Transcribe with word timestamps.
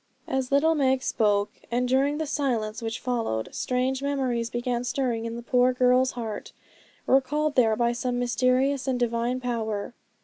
As 0.27 0.51
little 0.51 0.73
Meg 0.73 1.03
spoke, 1.03 1.51
and 1.69 1.87
during 1.87 2.17
the 2.17 2.25
silence 2.25 2.81
which 2.81 2.99
followed, 2.99 3.49
strange 3.53 4.01
memories 4.01 4.49
began 4.49 4.81
to 4.81 4.85
stir 4.85 5.13
in 5.13 5.35
the 5.35 5.43
poor 5.43 5.73
girl's 5.73 6.13
heart, 6.13 6.53
recalled 7.05 7.53
there 7.53 7.75
by 7.75 7.91
some 7.91 8.17
mysterious 8.17 8.87
and 8.87 8.99
Divine 8.99 9.39
power. 9.39 9.93